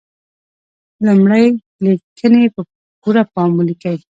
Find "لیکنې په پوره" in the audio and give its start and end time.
1.83-3.23